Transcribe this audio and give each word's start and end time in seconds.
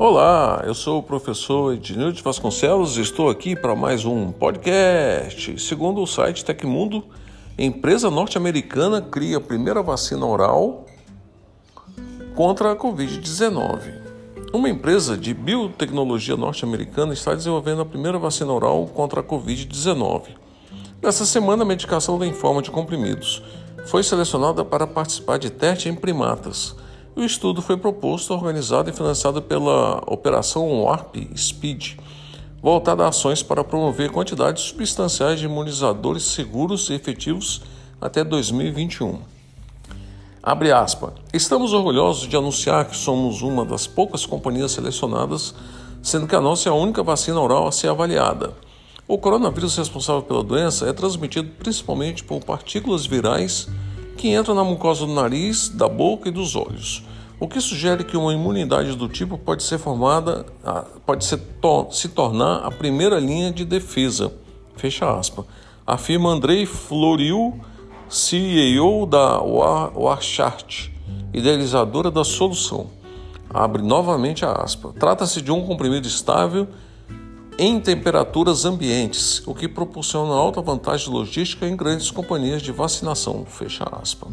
Olá, 0.00 0.62
eu 0.64 0.74
sou 0.74 1.00
o 1.00 1.02
professor 1.02 1.74
Ednildo 1.74 2.12
de 2.12 2.22
Vasconcelos 2.22 2.96
e 2.96 3.00
estou 3.00 3.28
aqui 3.28 3.56
para 3.56 3.74
mais 3.74 4.04
um 4.04 4.30
podcast. 4.30 5.58
Segundo 5.60 6.00
o 6.00 6.06
site 6.06 6.44
Tecmundo, 6.44 7.04
empresa 7.58 8.08
norte-americana 8.08 9.02
cria 9.02 9.38
a 9.38 9.40
primeira 9.40 9.82
vacina 9.82 10.24
oral 10.24 10.86
contra 12.36 12.70
a 12.70 12.76
Covid-19. 12.76 13.92
Uma 14.52 14.68
empresa 14.68 15.16
de 15.16 15.34
biotecnologia 15.34 16.36
norte-americana 16.36 17.12
está 17.12 17.34
desenvolvendo 17.34 17.82
a 17.82 17.84
primeira 17.84 18.20
vacina 18.20 18.52
oral 18.52 18.86
contra 18.86 19.18
a 19.18 19.24
Covid-19. 19.24 20.28
Nessa 21.02 21.26
semana, 21.26 21.64
a 21.64 21.66
medicação 21.66 22.22
em 22.22 22.32
forma 22.32 22.62
de 22.62 22.70
comprimidos 22.70 23.42
foi 23.86 24.04
selecionada 24.04 24.64
para 24.64 24.86
participar 24.86 25.40
de 25.40 25.50
teste 25.50 25.88
em 25.88 25.94
primatas 25.96 26.76
o 27.20 27.24
estudo 27.24 27.60
foi 27.60 27.76
proposto, 27.76 28.32
organizado 28.32 28.88
e 28.88 28.92
financiado 28.92 29.42
pela 29.42 30.02
Operação 30.06 30.82
Warp 30.82 31.16
Speed, 31.36 31.94
voltada 32.62 33.04
a 33.04 33.08
ações 33.08 33.42
para 33.42 33.64
promover 33.64 34.10
quantidades 34.10 34.62
substanciais 34.62 35.40
de 35.40 35.46
imunizadores 35.46 36.22
seguros 36.22 36.88
e 36.90 36.94
efetivos 36.94 37.62
até 38.00 38.22
2021. 38.22 39.18
Abre. 40.40 40.70
Estamos 41.32 41.72
orgulhosos 41.72 42.28
de 42.28 42.36
anunciar 42.36 42.84
que 42.84 42.96
somos 42.96 43.42
uma 43.42 43.64
das 43.64 43.88
poucas 43.88 44.24
companhias 44.24 44.70
selecionadas, 44.70 45.54
sendo 46.00 46.28
que 46.28 46.36
a 46.36 46.40
nossa 46.40 46.68
é 46.68 46.72
a 46.72 46.74
única 46.74 47.02
vacina 47.02 47.40
oral 47.40 47.66
a 47.66 47.72
ser 47.72 47.88
avaliada. 47.88 48.52
O 49.08 49.18
coronavírus 49.18 49.76
responsável 49.76 50.22
pela 50.22 50.44
doença 50.44 50.88
é 50.88 50.92
transmitido 50.92 51.50
principalmente 51.58 52.22
por 52.22 52.44
partículas 52.44 53.06
virais 53.06 53.68
que 54.16 54.34
entram 54.34 54.54
na 54.54 54.64
mucosa 54.64 55.06
do 55.06 55.14
nariz, 55.14 55.68
da 55.68 55.88
boca 55.88 56.28
e 56.28 56.32
dos 56.32 56.56
olhos, 56.56 57.04
o 57.40 57.46
que 57.46 57.60
sugere 57.60 58.02
que 58.04 58.16
uma 58.16 58.32
imunidade 58.32 58.96
do 58.96 59.08
tipo 59.08 59.38
pode 59.38 59.62
ser 59.62 59.78
formada, 59.78 60.44
pode 61.06 61.24
ser 61.24 61.38
to 61.60 61.88
se 61.90 62.08
tornar 62.08 62.64
a 62.64 62.70
primeira 62.70 63.18
linha 63.18 63.52
de 63.52 63.64
defesa. 63.64 64.32
Fecha 64.76 65.10
aspas. 65.16 65.44
Afirma 65.86 66.30
Andrei 66.30 66.66
Floriu, 66.66 67.60
CEO 68.08 69.06
da 69.06 69.40
Warchart, 69.40 70.90
idealizadora 71.32 72.10
da 72.10 72.24
solução. 72.24 72.88
Abre 73.48 73.82
novamente 73.82 74.44
a 74.44 74.52
aspa. 74.52 74.92
Trata-se 74.98 75.40
de 75.40 75.50
um 75.50 75.64
comprimido 75.64 76.06
estável 76.06 76.68
em 77.58 77.80
temperaturas 77.80 78.64
ambientes, 78.64 79.42
o 79.46 79.54
que 79.54 79.66
proporciona 79.66 80.32
alta 80.32 80.60
vantagem 80.60 81.12
logística 81.12 81.66
em 81.66 81.74
grandes 81.74 82.10
companhias 82.10 82.62
de 82.62 82.70
vacinação. 82.70 83.44
Fecha 83.46 83.84
aspas. 83.90 84.28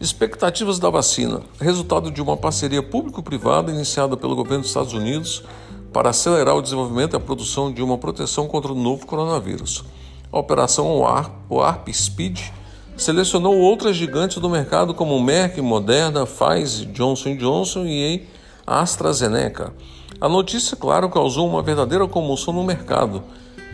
Expectativas 0.00 0.78
da 0.78 0.88
vacina, 0.88 1.42
resultado 1.60 2.10
de 2.10 2.22
uma 2.22 2.36
parceria 2.36 2.82
público-privada 2.82 3.70
iniciada 3.70 4.16
pelo 4.16 4.34
governo 4.34 4.62
dos 4.62 4.70
Estados 4.70 4.94
Unidos 4.94 5.44
para 5.92 6.10
acelerar 6.10 6.56
o 6.56 6.62
desenvolvimento 6.62 7.14
e 7.14 7.16
a 7.16 7.20
produção 7.20 7.72
de 7.72 7.82
uma 7.82 7.98
proteção 7.98 8.48
contra 8.48 8.72
o 8.72 8.74
novo 8.74 9.06
coronavírus. 9.06 9.84
A 10.32 10.38
operação 10.38 10.98
Warp 11.50 11.88
Speed 11.92 12.40
selecionou 12.96 13.58
outras 13.58 13.96
gigantes 13.96 14.38
do 14.38 14.48
mercado 14.48 14.94
como 14.94 15.20
Merck, 15.22 15.60
Moderna, 15.60 16.26
Pfizer, 16.26 16.86
Johnson 16.92 17.36
Johnson 17.36 17.84
e 17.84 18.26
AstraZeneca 18.66 19.74
a 20.20 20.28
notícia, 20.28 20.76
claro, 20.76 21.08
causou 21.08 21.48
uma 21.48 21.62
verdadeira 21.62 22.06
comoção 22.06 22.52
no 22.52 22.62
mercado, 22.62 23.22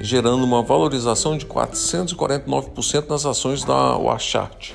gerando 0.01 0.45
uma 0.45 0.63
valorização 0.63 1.37
de 1.37 1.45
449% 1.45 3.09
nas 3.09 3.27
ações 3.27 3.65
da 3.65 3.97
Wachart. 3.97 4.75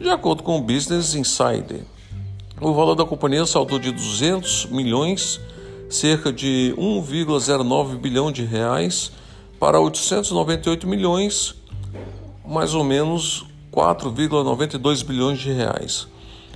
De 0.00 0.08
acordo 0.08 0.42
com 0.42 0.56
o 0.56 0.62
Business 0.62 1.14
Insider, 1.14 1.82
o 2.60 2.72
valor 2.72 2.94
da 2.94 3.04
companhia 3.04 3.44
saltou 3.44 3.78
de 3.78 3.92
200 3.92 4.66
milhões, 4.66 5.40
cerca 5.88 6.32
de 6.32 6.74
1,09 6.76 7.96
bilhão 7.98 8.32
de 8.32 8.42
reais, 8.44 9.12
para 9.58 9.78
898 9.78 10.88
milhões, 10.88 11.54
mais 12.44 12.74
ou 12.74 12.82
menos 12.82 13.46
4,92 13.72 15.04
bilhões 15.04 15.38
de 15.38 15.52
reais. 15.52 16.08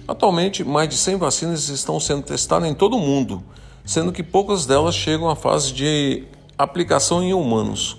Atualmente, 0.08 0.64
mais 0.64 0.88
de 0.88 0.96
100 0.96 1.16
vacinas 1.18 1.68
estão 1.68 2.00
sendo 2.00 2.22
testadas 2.22 2.68
em 2.68 2.74
todo 2.74 2.96
o 2.96 3.00
mundo 3.00 3.44
sendo 3.84 4.12
que 4.12 4.22
poucas 4.22 4.64
delas 4.64 4.94
chegam 4.94 5.28
à 5.28 5.36
fase 5.36 5.72
de 5.72 6.24
aplicação 6.56 7.22
em 7.22 7.34
humanos. 7.34 7.98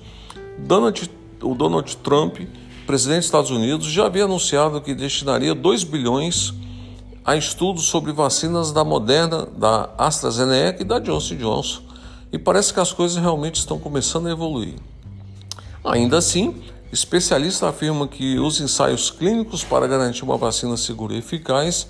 Donald, 0.58 1.10
o 1.42 1.54
Donald 1.54 1.96
Trump, 1.98 2.40
presidente 2.86 3.18
dos 3.18 3.26
Estados 3.26 3.52
Unidos, 3.52 3.88
já 3.88 4.06
havia 4.06 4.26
anunciado 4.26 4.80
que 4.80 4.94
destinaria 4.94 5.56
2 5.56 5.84
bilhões 5.84 6.54
a 7.26 7.36
estudos 7.36 7.86
sobre 7.86 8.12
vacinas 8.12 8.72
da 8.72 8.84
Moderna, 8.84 9.48
da 9.58 9.90
AstraZeneca 9.98 10.82
e 10.82 10.86
da 10.86 11.00
Johnson 11.00 11.36
Johnson. 11.36 11.82
E 12.32 12.38
parece 12.38 12.74
que 12.74 12.80
as 12.80 12.94
coisas 12.94 13.18
realmente 13.18 13.56
estão 13.56 13.80
começando 13.80 14.28
a 14.28 14.32
evoluir. 14.32 14.76
Ainda 15.84 16.20
assim, 16.20 16.56
especialistas 16.92 17.68
afirmam 17.68 18.08
que 18.08 18.38
os 18.38 18.62
ensaios 18.62 19.10
clínicos 19.10 19.64
para 19.64 19.88
garantir 19.88 20.24
uma 20.24 20.38
vacina 20.38 20.78
segura 20.78 21.16
e 21.16 21.18
eficaz 21.18 21.88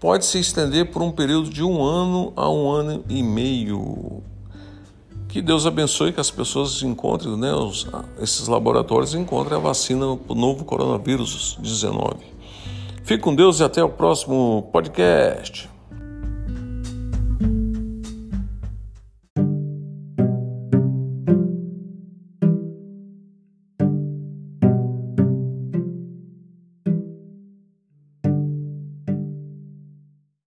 pode 0.00 0.26
se 0.26 0.38
estender 0.38 0.90
por 0.90 1.02
um 1.02 1.12
período 1.12 1.48
de 1.48 1.62
um 1.62 1.82
ano 1.82 2.32
a 2.34 2.50
um 2.50 2.70
ano 2.70 3.04
e 3.08 3.22
meio. 3.22 4.22
Que 5.34 5.42
Deus 5.42 5.66
abençoe 5.66 6.12
que 6.12 6.20
as 6.20 6.30
pessoas 6.30 6.80
encontrem, 6.84 7.36
né, 7.36 7.52
os, 7.52 7.88
esses 8.20 8.46
laboratórios 8.46 9.16
encontrem 9.16 9.58
a 9.58 9.60
vacina 9.60 10.16
para 10.16 10.32
o 10.32 10.36
novo 10.36 10.64
coronavírus 10.64 11.58
19. 11.60 12.18
Fique 13.02 13.20
com 13.20 13.34
Deus 13.34 13.58
e 13.58 13.64
até 13.64 13.82
o 13.82 13.88
próximo 13.88 14.70
podcast. 14.72 15.68